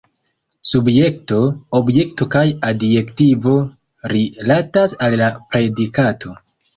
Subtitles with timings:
[0.67, 1.41] Subjekto,
[1.79, 3.53] objekto kaj adjektivo
[4.15, 6.35] rilatas al la predikato.